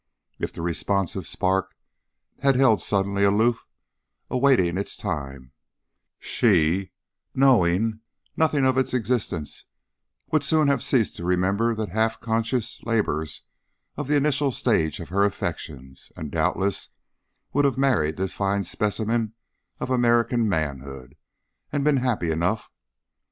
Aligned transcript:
If 0.39 0.51
the 0.51 0.63
responsive 0.63 1.27
spark 1.27 1.75
had 2.39 2.55
held 2.55 2.81
sullenly 2.81 3.23
aloof, 3.23 3.67
awaiting 4.31 4.75
its 4.75 4.97
time, 4.97 5.51
she, 6.17 6.91
knowing 7.35 7.99
nothing 8.35 8.65
of 8.65 8.79
its 8.79 8.95
existence, 8.95 9.65
would 10.31 10.43
soon 10.43 10.69
have 10.69 10.81
ceased 10.81 11.17
to 11.17 11.23
remember 11.23 11.75
the 11.75 11.87
half 11.91 12.19
conscious 12.19 12.81
labours 12.81 13.43
of 13.95 14.07
the 14.07 14.15
initial 14.15 14.51
stage 14.51 14.99
of 14.99 15.09
her 15.09 15.23
affections, 15.23 16.11
and 16.17 16.31
doubtless 16.31 16.89
would 17.53 17.65
have 17.65 17.77
married 17.77 18.17
this 18.17 18.33
fine 18.33 18.63
specimen 18.63 19.35
of 19.79 19.91
American 19.91 20.49
manhood, 20.49 21.15
and 21.71 21.83
been 21.83 21.97
happy 21.97 22.31
enough. 22.31 22.71